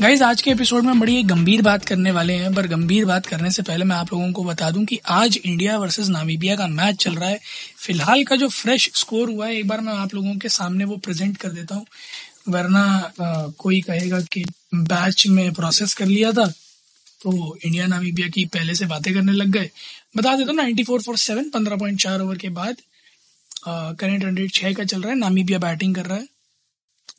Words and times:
Guys 0.00 0.22
आज 0.24 0.42
के 0.42 0.50
episode 0.50 0.84
में 0.84 0.98
बड़ी 1.00 1.16
एक 1.18 1.26
गंभीर 1.26 1.62
बात 1.62 1.84
करने 1.84 2.10
वाले 2.10 2.32
हैं 2.32 2.54
पर 2.54 2.66
गंभीर 2.66 3.04
बात 3.04 3.26
करने 3.26 3.50
से 3.50 3.62
पहले 3.62 3.84
मैं 3.84 3.96
आप 3.96 4.12
लोगों 4.12 4.30
को 4.32 4.44
बता 4.44 4.70
दूँ 4.70 4.84
कि 4.84 4.98
आज 5.06 5.38
इंडिया 5.44 5.78
वर्सेस 5.78 6.08
नामीबिया 6.08 6.56
का 6.56 6.66
मैच 6.66 6.96
चल 6.96 7.14
रहा 7.14 7.28
है। 7.28 7.40
फ़िलहाल 7.76 8.22
का 8.24 8.36
जो 8.36 8.48
फ्रेश 8.48 8.90
स्कोर 8.94 9.30
हुआ 9.30 9.46
है 9.46 9.56
एक 9.56 9.66
बार 9.68 9.80
मैं 9.80 9.92
आप 9.92 10.14
लोगों 10.14 10.34
के 10.36 10.48
सामने 10.48 10.84
वो 10.84 10.96
प्रेजेंट 10.96 11.36
कर 11.36 11.48
देता 11.48 11.74
हूँ 11.74 11.86
वरना 12.48 12.82
आ, 13.20 13.46
कोई 13.58 13.80
कहेगा 13.80 14.20
कि 14.20 14.44
बैच 14.74 15.26
में 15.26 15.52
प्रोसेस 15.54 15.94
कर 15.94 16.06
लिया 16.06 16.32
था 16.32 16.46
तो 17.22 17.58
इंडिया 17.64 17.86
नामीबिया 17.86 18.28
की 18.28 18.44
पहले 18.46 18.74
से 18.74 18.86
बातें 18.86 19.12
करने 19.14 19.32
लग 19.32 19.48
गए। 19.48 19.70
बता 20.16 20.36
देता 20.36 20.50
हूँ 20.50 20.56
नाइन्टी 20.56 20.84
फोर 20.84 21.02
फोर 21.02 21.16
सेवन 21.18 21.50
पंद्रह 21.50 21.76
पॉइंट 21.76 22.00
चार 22.00 22.20
ओवर 22.20 22.38
के 22.38 22.48
बाद 22.60 22.76
करेंट 23.68 24.24
रन 24.24 24.36
रेट 24.36 24.54
छः 24.54 24.74
का 24.74 24.84
चल 24.84 25.02
रहा 25.02 25.12
है 25.12 25.18
नामीबिया 25.18 25.58
बैटिंग 25.58 25.94
कर 25.94 26.06
रहा 26.06 26.18
है 26.18 26.28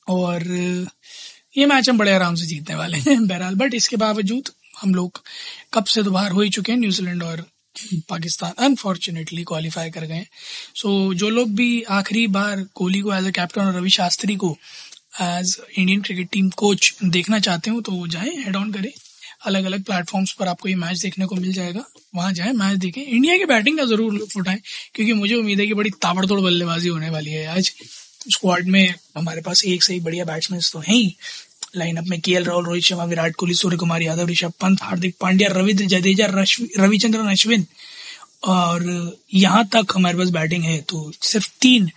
और 0.09 0.87
ये 1.53 1.65
मैच 1.65 1.89
हम 1.89 1.97
बड़े 1.97 2.11
आराम 2.13 2.35
से 2.35 2.45
जीतने 2.45 2.75
वाले 2.75 2.97
हैं 2.99 3.27
बहरहाल। 3.27 3.55
बट 3.55 3.73
इसके 3.73 3.97
बावजूद 3.97 4.49
हम 4.81 4.93
लोग 4.95 5.21
कब 5.73 5.85
से 5.85 6.01
बाहर 6.03 6.31
हो 6.31 6.41
ही 6.41 6.49
चुके 6.49 6.71
हैं 6.71 6.79
न्यूजीलैंड 6.79 7.23
और 7.23 7.45
पाकिस्तान 8.09 8.53
अनफॉर्चुनेटली 8.65 9.43
क्वालिफाई 9.43 9.89
कर 9.89 10.05
गए 10.05 10.25
सो 10.75 10.89
so, 11.07 11.17
जो 11.19 11.29
लोग 11.29 11.53
भी 11.55 11.81
आखिरी 11.97 12.25
बार 12.37 12.63
कोहली 12.75 13.01
को 13.01 13.13
एज 13.13 13.27
अ 13.27 13.31
कैप्टन 13.31 13.61
और 13.61 13.73
रवि 13.75 13.89
शास्त्री 13.89 14.35
को 14.35 14.55
as 15.21 15.57
Indian 15.77 16.01
cricket 16.01 16.29
team 16.31 16.49
coach 16.57 16.93
देखना 17.03 17.39
चाहते 17.39 17.71
हो 17.71 17.81
तो 17.81 17.91
वो 17.91 18.07
जाएँ 18.07 18.35
हेड 18.37 18.55
ऑन 18.55 18.71
करें। 18.73 18.91
अलग 19.47 19.65
अलग 19.65 19.83
प्लेटफॉर्म्स 19.83 20.31
पर 20.39 20.47
आपको 20.47 20.69
ये 20.69 20.75
मैच 20.75 21.01
देखने 21.01 21.25
को 21.25 21.35
मिल 21.35 21.53
जाएगा। 21.53 21.83
वहाँ 22.15 22.31
जाए 22.33 22.51
मैच 22.53 22.77
देखें। 22.77 23.01
इंडिया 23.01 23.37
की 23.37 23.45
बैटिंग 23.45 23.77
का 23.77 23.85
ज़रूर 23.85 24.13
लुत्फ 24.13 24.35
उठाएँ 24.37 24.59
क्योंकि 24.95 25.13
मुझे 25.13 25.35
उम्मीद 25.35 25.59
है 25.59 25.67
कि 25.67 25.73
बड़ी 25.73 25.89
ताबड़तोड़ 26.01 26.39
बल्लेबाजी 26.41 26.87
होने 26.87 27.09
वाली 27.09 27.31
है 27.31 27.45
आज। 27.47 27.71
स्क्वाड 28.29 28.67
में 28.67 28.93
हमारे 29.17 29.41
पास 29.41 29.63
एक 29.65 29.83
से 29.83 29.95
एक 29.95 30.03
बढ़िया 30.03 30.25
बैट्समैन 30.25 30.61
तो 30.71 30.79
हैं 30.79 30.95
ही। 30.95 31.15
लाइनअप 31.75 32.05
में 32.07 32.19
के 32.21 32.39
राहुल 32.39 32.65
रोहित 32.65 32.83
शर्मा 32.83 33.03
विराट 33.05 33.35
कोहली 33.35 33.55
सूर्य 33.55 33.77
कुमार 33.77 34.01
यादव 34.01 34.27
ऋषभ 34.27 34.53
पंत 34.61 34.81
हार्दिक 34.83 35.15
पांड्या 35.21 35.49
रविंद्र 35.51 35.85
जडेजा 35.87 36.27
रविचंद्रन 36.27 37.29
अश्विन 37.31 37.65
और 38.45 38.83
यहाँ 39.33 39.63
तक 39.67 39.93
हमारे 39.95 40.17
पास 40.17 40.29
बैटिंग 40.31 40.63
है 40.63 40.79
तो 40.89 41.11
सिर्फ़ 41.21 41.49
तीन 41.61 41.89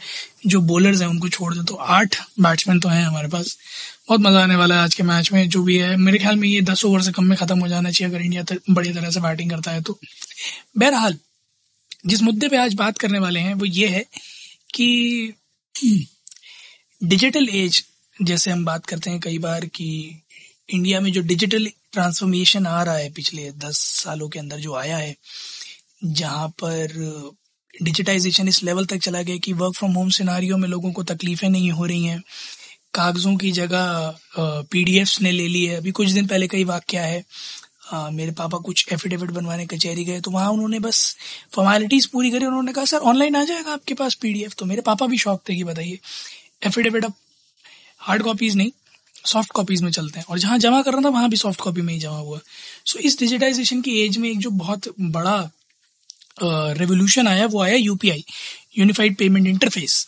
जो 0.47 0.61
बॉलर्स 0.63 1.01
हैं 1.01 1.09
उनको 1.09 1.29
छोड़ 1.29 1.53
दें 1.55 1.65
तो 1.65 1.75
आठ 1.75 2.17
बैट्समैन 2.41 2.81
तो 2.81 2.89
हैं 2.89 3.03
हमारे 3.05 3.29
पास। 3.29 3.57
बहुत 4.09 4.21
मज़ा 4.21 4.43
आने 4.43 4.57
वाला 4.57 4.75
है 4.75 4.83
आज 4.83 4.95
के 4.95 5.03
मैच 5.03 5.31
में, 5.33 5.49
जो 5.49 5.63
भी 5.63 5.77
है। 5.77 5.97
मेरे 5.97 6.19
ख्याल 6.19 6.37
में 6.37 6.49
ये 6.49 6.61
दस 6.63 6.85
ओवर 6.85 7.03
से 7.03 7.13
कम 7.13 7.25
में 7.25 7.37
खत्म 7.39 7.59
हो 7.61 7.69
जाना 7.69 7.91
चाहिए 7.91 8.15
अगर 8.15 8.25
इंडिया 8.25 8.45
बढ़िया 8.71 8.95
तरह 8.95 9.11
से 9.11 9.21
बैटिंग 9.21 9.51
करता 9.51 9.71
है 9.71 9.83
तो। 9.83 9.99
बहरहाल, 10.79 11.17
जिस 12.07 12.23
मुद्दे 12.23 12.49
पे 12.49 12.57
आज 12.57 12.75
बात 12.75 12.99
करने 12.99 13.19
वाले 13.19 13.41
हैं, 13.41 13.55
वो 13.55 13.65
ये 13.67 13.89
है 13.89 14.05
कि 14.75 15.35
डिजिटल 17.05 17.49
एज 17.49 17.85
जैसे 18.23 18.51
हम 18.51 18.65
बात 18.65 18.87
करते 18.87 19.11
हैं 19.11 19.21
कई 19.21 19.39
बार 19.39 19.67
कि 19.67 19.87
इंडिया 20.71 21.01
में 21.01 21.13
जो 21.13 21.23
डिजिटल 21.23 21.67
ट्रांसफॉर्मेशन 21.93 22.67
आ 22.67 22.83
रहा 22.83 22.95
है 22.95 23.11
पिछले 23.11 23.51
दस 23.53 23.79
सालों 23.79 24.29
के 24.29 24.39
अंदर 24.39 24.57
जो 24.57 24.75
आया 24.75 24.97
है 24.97 25.17
जहाँ 26.05 26.49
पर 26.49 26.87
डिजिटाइजेशन 27.83 28.49
इस 28.49 28.63
लेवल 28.63 28.87
तक 28.87 28.97
चला 28.97 29.23
गया 29.23 29.37
कि 29.37 29.53
वर्क 29.53 29.75
फ्रॉम 29.75 29.93
होम 29.93 30.11
सिनारियों 30.11 30.59
में 30.59 30.69
लोगों 30.69 30.93
को 30.93 31.03
तकलीफें 31.03 31.49
नहीं 31.49 31.71
हो 31.71 31.87
रही 31.87 32.05
हैं। 32.05 32.23
कागज़ों 32.95 33.37
की 33.37 33.53
जगह 33.53 34.15
पी 34.39 35.05
ने 35.23 35.33
ले 35.33 35.49
ली 35.49 35.65
है 35.67 35.77
अभी 35.77 35.91
कुछ 35.91 36.11
दिन 36.11 36.27
पहले 36.27 36.49
कई 36.49 36.65
वाक्य 36.65 36.99
है 36.99 37.25
आ, 37.93 38.11
मेरे 38.11 38.33
पापा 38.33 38.59
कुछ 38.59 38.87
एफिडेविट 38.93 39.31
बनवाने 39.31 39.67
कचहरी 39.67 40.05
गए 40.05 40.21
तो 40.21 40.31
वहाँ 40.31 40.51
उन्होंने 40.51 40.79
बस 40.79 41.17
फॉर्मेलिटीज़ 41.53 42.09
पूरी 42.13 42.31
करी 42.31 42.47
उन्होंने 42.47 42.73
कहा 42.73 42.85
सर 42.85 42.99
ऑनलाइन 42.99 43.37
आ 43.37 43.45
जाएगा 43.45 43.73
आपके 43.73 43.95
पास 43.95 44.15
पीडीएफ? 44.15 44.55
तो 44.55 44.65
मेरे 44.65 44.83
पापा 44.83 45.07
भी 45.07 45.19
शौक 45.19 45.43
थे 45.49 45.57
कि 45.57 45.65
बताइए। 45.65 45.99
एफिडेविट 46.67 47.05
अब 47.05 47.15
हार्ड 47.99 48.23
कॉपीज़ 48.23 48.57
नहीं 48.57 48.71
सॉफ्ट 49.27 49.51
कॉपीज़ 49.51 49.83
में 49.85 49.91
चलते 49.91 50.19
हैं। 50.19 50.27
और 50.29 50.39
जहाँ 50.39 50.59
जमा 50.59 50.83
कर 50.83 50.93
रहा 50.93 51.03
था 51.05 51.09
वहाँ 51.09 51.29
भी 51.31 51.37
सॉफ्ट 51.37 51.61
कॉपी 51.61 51.81
में 51.81 51.93
ही 51.95 52.01
जमा 52.01 52.17
हुआ। 52.17 52.39
सो 52.87 52.99
so, 52.99 53.05
इस 53.05 53.19
डिजिटाइजेशन 53.19 53.81
की 53.81 53.99
एज 54.01 54.19
में 54.19 54.29
एक 54.31 54.39
जो 54.39 54.51
बहुत 54.51 54.95
बड़ा 55.01 55.51
रेवोल्यूशन 56.43 57.29
आया 57.29 57.47
वो 57.47 57.63
आया 57.63 57.75
यूपीआई 57.75 58.25
यूनिफाइड 58.79 59.17
पेमेंट 59.17 59.47
इंटरफेस 59.47 60.07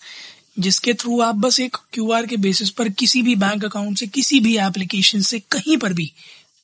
जिसके 0.59 0.95
थ्रू 0.95 1.21
आप 1.21 1.35
बस 1.35 1.59
एक 1.61 1.77
क्यूआर 1.93 2.27
के 2.27 2.37
बेसिस 2.37 2.71
पर 2.71 2.89
किसी 2.89 3.23
भी 3.23 3.35
बैंक 3.37 3.65
अकाउंट 3.65 3.99
से 3.99 4.07
किसी 4.07 4.41
भी 4.41 4.57
एप्लीकेशन 4.59 5.21
से 5.23 5.39
कहीं 5.53 5.77
पर 5.77 5.93
भी 5.93 6.13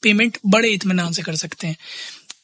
पेमेंट 0.03 0.39
बड़े 0.47 0.69
इतमान 0.69 1.13
से 1.13 1.23
कर 1.23 1.37
सकते 1.37 1.67
हैं। 1.67 1.77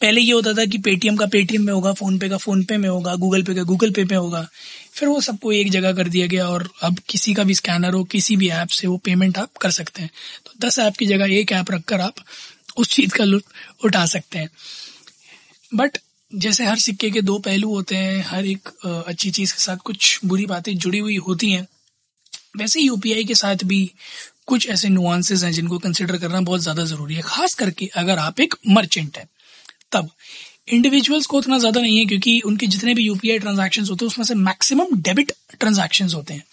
पहले 0.00 0.20
ये 0.20 0.32
होता 0.32 0.52
था 0.52 0.64
कि 0.64 0.78
पेटीएम 0.78 1.16
का 1.16 1.26
पेटीएम 1.26 1.62
में 1.62 1.72
होगा, 1.72 1.92
फ़ोन 1.92 2.18
पे 2.18 2.28
का 2.28 2.36
फ़ोन 2.36 2.62
पे 2.64 2.76
में 2.76 2.88
होगा 2.88 3.14
गूगल 3.16 3.42
पे 3.42 3.54
का 3.54 3.62
गूगल 3.62 3.90
पे 3.90 4.04
में 4.04 4.16
होगा। 4.16 4.46
फिर 4.94 5.08
वो 5.08 5.20
सबको 5.20 5.52
एक 5.52 5.70
जगह 5.70 5.92
कर 5.92 6.08
दिया 6.08 6.26
गया 6.26 6.48
और 6.48 6.68
अब 6.82 6.98
किसी 7.08 7.34
का 7.34 7.44
भी 7.44 7.54
स्कैनर 7.54 7.94
हो, 7.94 8.02
किसी 8.04 8.36
भी 8.36 8.48
ऐप 8.50 8.68
से 8.70 8.86
वो 8.86 8.96
पेमेंट 9.04 9.38
आप 9.38 9.56
कर 9.56 9.70
सकते 9.70 10.02
हैं। 10.02 10.10
तो 10.46 10.66
दस 10.66 10.78
ऐप 10.78 10.96
की 10.96 11.06
जगह 11.06 11.34
एक 11.34 11.52
ऐप 11.52 11.70
रखकर 11.70 12.00
आप 12.00 12.14
उस 12.76 12.88
चीज़ 12.88 13.14
का 13.14 13.24
लुत्फ 13.24 13.84
उठा 13.84 14.04
सकते 14.06 14.38
हैं। 14.38 14.50
बट 15.72 15.98
जैसे 16.32 16.64
हर 16.64 16.78
सिक्के 16.78 17.10
के 17.10 17.20
दो 17.22 17.38
पहलू 17.40 17.68
होते 17.70 17.96
हैं, 17.96 18.24
हर 18.24 18.46
एक 18.46 18.68
अच्छी 19.06 19.30
चीज़ 19.30 19.52
के 19.52 19.60
साथ 19.60 19.76
कुछ 19.84 20.18
बुरी 20.24 20.46
बातें 20.46 20.76
जुड़ी 20.76 20.98
हुई 20.98 21.16
होती 21.18 21.50
हैं, 21.52 21.66
वैसे 22.56 22.80
यूपीआई 22.80 23.24
के 23.24 23.34
साथ 23.34 23.64
भी 23.64 23.90
कुछ 24.46 24.68
ऐसे 24.68 24.88
नुआंसेस 24.88 25.42
हैं 25.44 25.52
जिनको 25.52 25.78
कंसिडर 25.78 26.16
करना 26.16 26.40
बहुत 26.42 26.60
ज़्यादा 26.60 26.84
ज़रूरी 26.84 27.14
है। 27.14 27.22
खास 27.24 27.54
करके 27.54 27.86
अगर 27.96 28.18
आप 28.18 28.40
एक 28.40 28.54
मर्चेंट 28.68 29.18
हैं 29.18 29.28
तब। 29.92 30.10
इंडिविजुअल्स 30.68 31.26
को 31.26 31.38
उतना 31.38 31.58
ज़्यादा 31.58 31.80
नहीं 31.80 31.98
है, 31.98 32.04
क्योंकि 32.04 32.40
उनके 32.40 32.66
जितने 32.66 32.94
भी 32.94 33.02
यूपीआई 33.02 33.38
ट्रांजेक्शन 33.38 33.84
होते 33.84 34.04
हैं, 34.04 34.06
उसमें 34.06 34.24
से 34.24 34.34
मैक्सिमम 34.34 34.96
डेबिट 35.00 35.32
ट्रांजेक्शन 35.60 36.08
होते 36.14 36.34
हैं। 36.34 36.44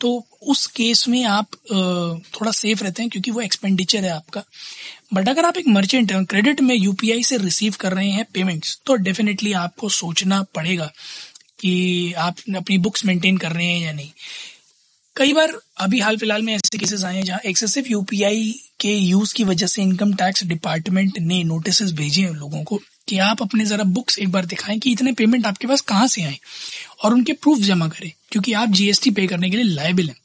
तो 0.00 0.26
उस 0.44 0.66
केस 0.66 1.06
में 1.08 1.24
आप 1.26 1.54
थोड़ा 2.34 2.50
सेफ़ 2.50 2.82
रहते 2.84 3.02
हैं, 3.02 3.10
क्योंकि 3.10 3.30
वो 3.30 3.40
एक्सपेंडिचर 3.40 4.04
है 4.04 4.10
आपका। 4.10 4.42
बट 5.14 5.28
अगर 5.28 5.44
आप 5.44 5.56
एक 5.58 5.68
मर्चेंट 5.68 6.12
हैं 6.12 6.24
क्रेडिट 6.24 6.60
में 6.60 6.74
यूपीआई 6.74 7.22
से 7.22 7.36
रिसीव 7.36 7.74
कर 7.80 7.92
रहे 7.92 8.10
हैं 8.10 8.24
पेमेंट्स 8.34 8.78
तो 8.86 8.94
डेफिनेटली 8.98 9.52
आपको 9.58 9.88
सोचना 9.88 10.42
पड़ेगा 10.54 10.90
कि 11.60 12.12
आप 12.18 12.36
अपनी 12.56 12.78
बुक्स 12.78 13.04
मेंटेन 13.04 13.36
कर 13.36 13.52
रहे 13.52 13.66
हैं 13.66 13.80
या 13.80 13.92
नहीं। 13.92 14.10
कई 15.18 15.32
बार 15.32 15.52
अभी 15.76 16.00
हाल 16.00 16.16
फ़िलहाल 16.16 16.42
में 16.42 16.54
ऐसे 16.54 16.78
केसेस 16.78 17.04
आए 17.04 17.16
हैं 17.16 17.24
जहाँ 17.24 17.40
एक्सेसिव 17.46 17.84
यूपीआई 17.90 18.60
के 18.80 18.88
यूज़ 18.88 19.34
की 19.34 19.44
वजह 19.44 19.66
से 19.66 19.82
इनकम 19.82 20.12
टैक्स 20.12 20.44
डिपार्टमेंट 20.44 21.18
ने 21.18 21.44
नोटिस 21.44 21.82
भेजे 21.82 22.22
हैं 22.22 22.30
लोगों 22.30 22.62
को 22.64 22.80
कि 23.08 23.18
आप 23.18 23.42
अपने 23.42 23.64
जरा 23.64 23.84
बुक्स 23.84 24.18
एक 24.18 24.28
बार 24.28 24.46
दिखाएँ 24.46 24.78
कि 24.78 24.92
इतने 24.92 25.12
पेमेंट 25.12 25.46
आपके 25.46 25.66
पास 25.66 25.80
कहाँ 25.80 26.06
से 26.06 26.22
आए 26.22 26.38
और 27.04 27.14
उनके 27.14 27.32
प्रूफ 27.32 27.58
जमा 27.58 27.88
करें, 27.88 28.12
क्योंकि 28.30 28.52
आप 28.52 28.68
जीएसटी 28.68 29.10
पे 29.10 29.26
करने 29.26 29.50
के 29.50 29.56
लिए 29.56 29.66
लाइबल 29.66 30.08
हैं। 30.08 30.16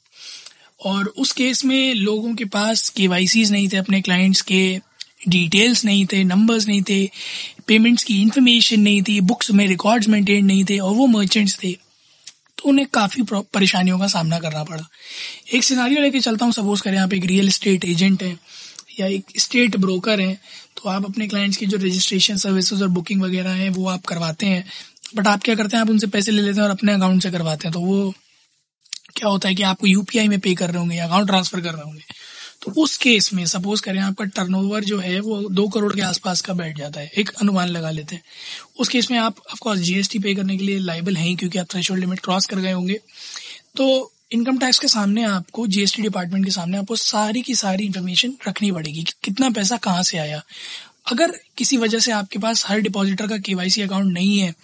और 0.84 1.06
उस 1.06 1.32
केस 1.32 1.64
में 1.64 1.94
लोगों 1.94 2.34
के 2.34 2.44
पास 2.44 2.88
के 2.88 3.08
नहीं 3.08 3.68
थे, 3.68 3.76
अपने 3.76 4.00
क्लाइंट्स 4.00 4.42
के 4.42 4.80
डिटेल्स 5.28 5.84
नहीं 5.84 6.06
थे 6.06 6.24
नंबर्स 6.24 6.66
नहीं 6.66 6.82
थे 6.82 7.10
पेमेंट्स 7.66 8.04
की 8.04 8.22
इंफॉर्मेशन 8.22 8.80
नहीं 8.80 9.02
थी 9.02 9.20
बुक्स 9.20 9.50
में 9.50 9.68
रिकॉर्ड्स 9.68 10.08
मेंटेन 10.08 10.46
नहीं 10.46 10.64
थे 10.64 10.78
और 10.78 10.94
वो 10.94 11.06
मर्चेंट्स 11.06 11.58
थे। 11.64 11.83
तो 12.64 12.70
उन्हें 12.70 12.86
काफ़ी 12.94 13.22
परेशानियों 13.32 13.98
का 13.98 14.06
सामना 14.06 14.38
करना 14.38 14.62
पड़ा। 14.64 14.86
एक 15.54 15.64
सिनारियो 15.64 16.00
लेके 16.00 16.20
चलता 16.20 16.44
हूँ, 16.44 16.52
सपोज़ 16.52 16.82
करें 16.82 16.98
आप 16.98 17.12
एक 17.12 17.24
रियल 17.24 17.48
स्टेट 17.50 17.84
एजेंट 17.84 18.22
है 18.22 18.38
या 19.00 19.06
एक 19.06 19.32
स्टेट 19.38 19.76
ब्रोकर 19.76 20.20
है 20.20 20.34
तो 20.76 20.88
आप 20.90 21.04
अपने 21.04 21.26
क्लाइंट्स 21.28 21.56
की 21.56 21.66
जो 21.66 21.76
रजिस्ट्रेशन 21.76 22.36
सर्विसेज़ 22.36 22.82
और 22.82 22.88
बुकिंग 22.88 23.22
वगैरह 23.22 23.50
है, 23.50 23.68
वो 23.68 23.88
आप 23.88 24.04
करवाते 24.06 24.46
हैं। 24.46 24.64
बट 25.16 25.26
आप 25.26 25.42
क्या 25.42 25.54
करते 25.54 25.76
हैं, 25.76 25.82
आप 25.82 25.90
उनसे 25.90 26.06
पैसे 26.06 26.32
ले 26.32 26.42
लेते 26.42 26.60
हैं 26.60 26.64
और 26.64 26.70
अपने 26.70 26.92
अकाउंट 26.92 27.22
से 27.22 27.30
करवाते 27.30 27.68
हैं। 27.68 27.72
तो 27.72 27.80
वो 27.80 28.14
क्या 29.16 29.28
होता 29.28 29.48
है 29.48 29.54
कि 29.54 29.62
आपको 29.62 29.86
यूपीआई 29.86 30.28
में 30.28 30.38
पे 30.40 30.54
कर 30.54 30.70
रहे 30.70 30.78
होंगे 30.78 30.96
या 30.96 31.06
अकाउंट 31.06 31.26
ट्रांसफ़र 31.26 31.60
कर 31.60 31.72
रहे 31.72 31.82
होंगे। 31.82 32.02
तो 32.64 32.82
उस 32.82 32.96
केस 32.96 33.32
में 33.32 33.46
सपोज़ 33.46 33.82
करें 33.82 34.00
आपका 34.00 34.24
टर्नओवर 34.24 34.84
जो 34.84 34.98
है 34.98 35.20
वो 35.20 35.48
दो 35.48 35.68
करोड़ 35.68 35.94
के 35.94 36.02
आसपास 36.02 36.40
का 36.40 36.54
बैठ 36.54 36.78
जाता 36.78 37.00
है। 37.00 37.10
एक 37.18 37.30
अनुमान 37.30 37.68
लगा 37.68 37.90
लेते 37.90 38.14
हैं। 38.14 38.22
उस 38.78 38.88
केस 38.88 39.10
में 39.10 39.18
आप 39.18 39.34
ऑफकोर्स 39.52 39.80
जीएसटी 39.80 40.18
पे 40.18 40.34
करने 40.34 40.56
के 40.56 40.64
लिए 40.64 40.78
लाइबल 40.78 41.16
हैं 41.16 41.36
क्योंकि 41.36 41.58
आप 41.58 41.66
थ्रेशोल्ड 41.66 42.00
लिमिट 42.00 42.20
क्रॉस 42.20 42.46
कर 42.46 42.56
गए 42.56 42.72
होंगे। 42.72 43.00
तो 43.76 44.12
इनकम 44.32 44.58
टैक्स 44.58 44.78
के 44.78 44.88
सामने 44.88 45.24
आपको 45.24 45.66
जीएसटी 45.66 46.02
डिपार्टमेंट 46.02 46.44
के 46.44 46.50
सामने 46.50 46.78
आपको 46.78 46.96
सारी 46.96 47.42
की 47.42 47.54
सारी 47.54 47.84
इन्फॉर्मेशन 47.84 48.34
रखनी 48.48 48.72
पड़ेगी 48.72 49.02
कि 49.02 49.12
कितना 49.24 49.50
पैसा 49.50 49.76
कहाँ 49.76 50.02
से 50.02 50.18
आया। 50.18 50.42
अगर 51.06 51.32
किसी 51.56 51.76
वजह 51.76 51.98
से 51.98 52.12
आपके 52.12 52.38
पास 52.38 52.64
हर 52.66 52.80
डिपॉजिटर 52.80 53.26
का 53.26 53.38
केवाईसी 53.38 53.82
अकाउंट 53.82 54.12
नहीं 54.12 54.38
है 54.38 54.54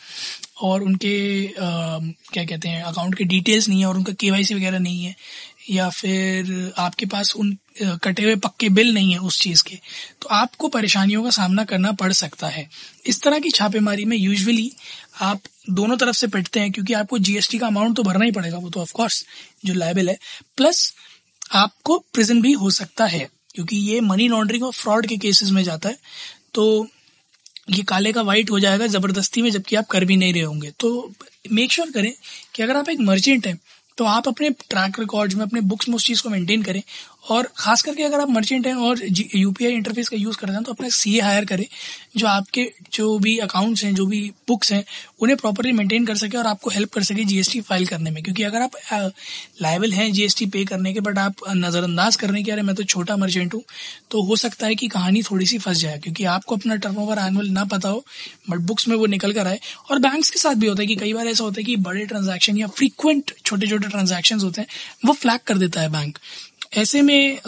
और 0.63 0.83
उनके 0.83 1.47
आ, 1.47 1.99
क्या 2.33 2.45
कहते 2.45 2.69
हैं 2.69 2.83
अकाउंट 2.83 3.15
के 3.15 3.25
डिटेल्स 3.25 3.69
नहीं 3.69 3.81
है 3.81 3.87
और 3.87 3.97
उनका 3.97 4.13
केवाईसी 4.13 4.55
वगैरह 4.55 4.79
नहीं 4.79 5.05
है 5.05 5.17
या 5.71 5.89
फिर 5.91 6.73
आपके 6.79 7.07
पास 7.07 7.35
उन 7.37 7.57
कटे 8.05 8.23
हुए 8.23 8.35
पक्के 8.39 8.69
बिल 8.71 8.93
नहीं 8.95 9.13
है 9.13 9.19
उस 9.21 9.41
चीज़ 9.41 9.63
के 9.65 9.77
तो 10.23 10.29
आपको 10.33 10.69
परेशानियों 10.69 11.23
का 11.25 11.31
सामना 11.31 11.65
करना 11.65 11.93
पड़ 11.95 12.13
सकता 12.15 12.49
है। 12.49 12.69
इस 13.07 13.21
तरह 13.23 13.39
की 13.39 13.51
छापेमारी 13.51 14.05
में 14.05 14.17
यूजुअली 14.17 14.71
आप 15.21 15.41
दोनों 15.71 15.97
तरफ़ 15.97 16.17
से 16.17 16.27
पिटते 16.29 16.61
हैं, 16.61 16.73
क्योंकि 16.73 16.93
आपको 16.95 17.19
जीएसटी 17.21 17.59
का 17.59 17.67
अमाउंट 17.67 17.97
तो 17.97 18.03
भरना 18.03 18.25
ही 18.25 18.31
पड़ेगा, 18.33 18.59
वो 18.59 18.71
तो 18.71 18.81
ऑफकोर्स 18.81 19.25
जो 19.65 19.75
लाइबल 19.75 20.09
है। 20.09 20.19
प्लस 20.57 20.93
आपको 21.55 21.99
प्रिजन 22.15 22.41
भी 22.43 22.53
हो 22.55 22.71
सकता 22.73 23.07
है, 23.07 23.29
क्योंकि 23.55 23.77
ये 23.79 24.01
मनी 24.03 24.29
लॉन्ड्रिंग 24.29 24.65
और 24.65 24.73
फ्रॉड 24.73 25.07
के 25.07 25.17
केसेस 25.19 25.51
में 25.51 25.63
जाता 25.65 25.89
है 25.89 25.99
तो 26.55 26.89
ये 27.71 27.83
काले 27.85 28.13
का 28.13 28.23
वाइट 28.23 28.51
हो 28.51 28.59
जाएगा 28.61 28.87
ज़बरदस्ती 28.89 29.43
में, 29.43 29.51
जबकि 29.51 29.77
आप 29.77 29.87
कर 29.87 30.05
भी 30.05 30.17
नहीं 30.17 30.33
रहे 30.33 30.43
होंगे। 30.43 30.71
तो 30.71 31.13
मेक 31.53 31.73
श्योर 31.73 31.87
sure 31.87 31.95
करें 31.97 32.13
कि 32.55 32.63
अगर 32.63 32.77
आप 32.77 32.89
एक 32.89 33.01
मर्चेंट 33.03 33.47
हैं 33.47 33.59
तो 34.01 34.05
आप 34.05 34.29
अपने 34.29 34.49
ट्रैक 34.51 34.99
रिकॉर्ड्स 35.01 35.35
में 35.35 35.43
अपने 35.45 35.61
बुक्स 35.71 35.89
में 35.89 35.95
उस 35.97 36.07
चीज़ 36.07 36.23
को 36.23 36.29
मेंटेन 36.29 36.63
करें 36.63 36.83
और 37.25 37.49
खास 37.57 37.83
करके 37.83 38.03
अगर 38.03 38.21
आप 38.21 38.31
मर्चेंट 38.31 38.67
हैं 38.67 38.75
और 38.75 39.01
यूपीआई 39.37 39.73
इंटरफेस 39.73 40.09
का 40.09 40.17
यूज़ 40.17 40.37
करते 40.37 40.53
हैं 40.53 40.63
तो 40.63 40.73
अपने 40.73 40.91
सीए 40.91 41.21
हायर 41.21 41.45
करें, 41.45 41.65
जो 42.17 42.27
आपके 42.27 42.71
जो 42.93 43.19
भी 43.19 43.37
अकाउंट्स 43.39 43.85
हैं, 43.85 43.95
जो 43.95 44.07
भी 44.07 44.21
बुक्स 44.49 44.73
हैं, 44.73 44.85
उन्हें 45.21 45.37
प्रॉपरली 45.39 45.73
मेंटेन 45.73 46.07
कर 46.07 46.17
सके 46.17 46.39
और 46.39 46.47
आपको 46.47 46.71
हेल्प 46.71 46.93
कर 46.93 47.03
सके 47.03 47.25
जीएसटी 47.25 47.61
फ़ाइल 47.61 47.87
करने 47.87 48.11
में। 48.11 48.23
क्योंकि 48.23 48.43
अगर 48.43 48.63
आप 48.63 49.13
लाइबल 49.63 49.93
हैं 49.93 50.11
जीएसटी 50.13 50.47
पे 50.47 50.65
करने 50.65 50.93
के 50.95 51.01
बट 51.01 51.19
आप 51.19 51.45
नज़रअंदाज 51.49 52.17
कर 52.17 52.29
रहे 52.29 52.37
हैं 52.37 52.45
कि 52.45 52.51
अरे 52.51 52.63
मैं 52.63 52.75
तो 52.77 52.83
छोटा 52.85 53.17
मर्चेंट 53.17 53.55
हूँ 53.55 53.63
तो 54.11 54.23
हो 54.23 54.37
सकता 54.37 54.67
है 54.67 54.75
कि 54.75 54.89
कहानी 54.89 55.23
थोड़ी 55.23 55.47
सी 55.47 55.59
फंस 55.59 55.77
जाए, 55.79 55.99
क्योंकि 55.99 56.25
आपको 56.27 56.57
अपना 56.57 56.77
टर्न 56.77 56.97
ओवर 56.99 57.19
एनुअल 57.19 57.49
ना 57.51 57.65
पता 57.67 57.89
हो 57.89 58.05
बट 58.51 58.59
बुक्स 58.61 58.89
में 58.89 58.97
वो 58.97 59.07
निकल 59.09 59.33
कर 59.33 59.47
आए। 59.47 59.61
और 59.91 59.99
बैंक्स 60.01 60.31
के 60.31 60.39
साथ 60.39 60.55
भी 60.55 60.67
होता 60.67 60.83
है 60.83 60.87
कि 60.87 60.97
कई 60.97 61.13
बार 61.15 61.27
ऐसा 61.27 61.45
होता 61.45 61.61
है 61.61 61.65
कि 61.65 61.77
बड़े 61.79 62.05
ट्रांजेक्शन 62.07 62.59
या 62.59 62.67
फ्रीक्वेंट 62.69 63.33
छोटे 63.45 63.67
छोटे 63.67 63.89
ट्रांजेक्शन 63.89 64.41
होते 64.41 64.61
हैं, 64.61 64.69
वो 65.05 65.13
फ्लैग 65.15 65.41
कर 65.47 65.59
देता 65.59 65.81
है 65.81 65.89
बैंक 65.93 66.19
ऐसे 66.73 67.03
में 67.03 67.39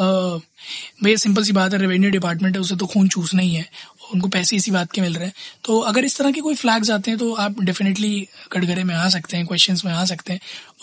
भैया 1.05 1.17
सिंपल 1.17 1.43
सी 1.43 1.53
बात 1.53 1.73
है 1.73 1.79
रेवेन्यू 1.79 2.11
डिपार्टमेंट 2.11 2.55
है, 2.57 2.61
उसे 2.61 2.77
तो 2.77 2.87
खून 2.87 3.09
चूसना 3.09 3.43
ही 3.43 3.55
है, 3.55 3.67
उनको 4.15 4.29
पैसे 4.29 4.57
इसी 4.57 4.71
बात 4.71 4.93
के 4.93 5.01
मिल 5.01 5.15
रहे 5.15 5.27
हैं। 5.27 5.35
तो 5.65 5.79
अगर 5.81 6.05
इस 6.05 6.17
तरह 6.19 6.31
के 6.33 6.41
कोई 6.41 6.55
फ्लैग्स 6.55 6.91
आते 6.91 7.11
हैं 7.11 7.19
तो 7.19 7.33
आप 7.35 7.61
डेफिनेटली 7.61 8.29
कटघरे 8.53 8.85
में 8.85 8.95
आ 8.95 9.09
सकते 9.09 9.37
हैं 9.37 9.47
क्वेश्चंस 9.47 9.85
में 9.85 9.93
आ 9.93 10.05
सकते 10.05 10.33
हैं। 10.33 10.41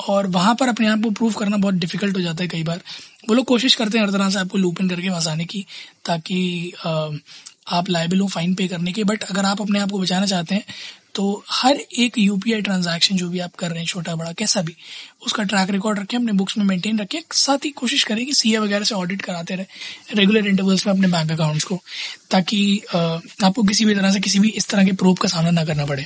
और 0.10 0.28
वहाँ 0.28 0.56
पर 0.56 0.70
अपने 0.70 0.88
आप 0.88 1.02
को 1.04 1.10
प्रूव 1.12 1.34
करना 1.34 1.58
बहुत 1.58 1.76
डिफ़िकल्ट 1.76 2.18
हो 2.18 2.22
जाता 2.22 2.44
है 2.44 2.48
कई 2.48 2.64
बार। 2.64 2.82
वो 3.30 3.36
लोग 3.36 3.46
कोशिश 3.46 3.76
करते 3.76 3.98
हैं 3.98 4.06
हर 4.06 4.12
तरह 4.12 4.30
से 4.30 4.40
आपको 4.40 4.58
लूप 4.58 4.82
इन 4.82 4.90
करके 4.90 5.10
फंसाने 5.10 5.46
की, 5.46 5.66
ताकि 6.06 6.74
आप 7.70 7.90
लाइबल 7.90 8.20
हो 8.20 8.28
फाइन 8.28 8.54
पे 8.56 8.68
करने 8.68 8.92
के 8.92 9.04
बट 9.04 9.24
अगर 9.24 9.46
आप 9.46 9.62
अपने 9.62 9.80
आप 9.80 9.92
को 9.92 10.00
बचाना 10.00 10.26
चाहते 10.26 10.56
हैं 10.56 10.64
तो 11.16 11.44
हर 11.50 11.78
एक 12.00 12.18
यूपीआई 12.18 12.62
ट्रांजैक्शन 12.62 13.16
जो 13.16 13.30
भी 13.30 13.40
आप 13.40 13.56
कर 13.56 13.70
रहे 13.70 13.80
हैं, 13.80 13.86
छोटा, 13.88 14.16
बड़ा, 14.16 14.32
कैसा 14.34 14.62
भी, 14.62 14.76
उसका 15.26 15.44
ट्रैक 15.44 15.70
रिकॉर्ड 15.70 16.00
रखें, 16.00 16.18
अपने 16.18 16.32
बुक्स 16.32 16.58
में 16.58 16.66
मेंटेन 16.66 17.00
रखें, 17.00 17.20
साथ 17.34 17.66
ही 17.66 17.70
कोशिश 17.72 18.04
करें 18.04 18.26
कि 18.26 18.34
सीए 18.34 18.58
वगैरह 18.58 18.86
से 18.86 18.96
ऑडिट 18.96 19.22
कराते 19.22 19.56
रहे 19.56 20.16
रेगुलर 20.16 20.48
इंटरवल्स 20.48 20.86
में 20.88 20.94
अपने 20.94 21.08
बैंक 21.08 21.32
अकाउंट्स 21.32 21.64
को, 21.64 21.80
ताकि 22.32 22.82
आपको 22.94 23.64
किसी 23.64 23.86
भी 23.86 23.96
तरह 23.96 24.12
से 24.12 24.20
किसी 24.20 24.40
भी 24.40 24.50
इस 24.52 24.68
तरह 24.70 24.86
के 24.86 24.92
प्रूफ 24.94 25.18
का 25.22 25.30
सामना 25.30 25.52
ना 25.52 25.66
करना 25.66 25.86
पड़े। 25.86 26.06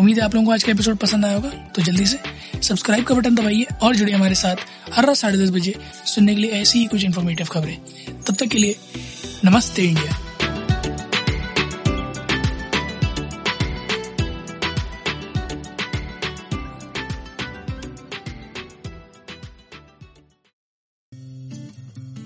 उम्मीद 0.00 0.18
है 0.18 0.24
आप 0.24 0.34
लोगों 0.34 0.46
को 0.46 0.52
आज 0.52 0.62
का 0.62 0.72
एपिसोड 0.72 0.96
पसंद 0.96 1.24
आया 1.24 1.34
होगा 1.34 1.48
तो 1.48 1.82
जल्दी 1.82 2.06
से 2.06 2.18
सब्सक्राइब 2.62 3.04
का 3.04 3.14
बटन 3.14 3.34
दबाइए 3.34 3.66
और 3.82 3.96
जुड़िए 3.96 4.14
हमारे 4.14 4.34
साथ 4.34 4.56
हर 4.92 5.06
रात 5.06 5.16
साढ़े 5.16 5.38
दस 5.38 5.50
बजे 5.50 5.74
सुनने 6.06 6.34
के 6.34 6.40
लिए 6.40 6.50
ऐसी 6.60 6.78
ही 6.78 6.84
कुछ 6.86 7.04
इन्फॉर्मेटिव 7.04 7.46
खबरें। 7.46 7.76
तब 8.22 8.34
तक 8.34 8.46
के 8.46 8.58
लिए 8.58 8.76
नमस्ते 9.44 9.82
इंडिया। 9.82 10.31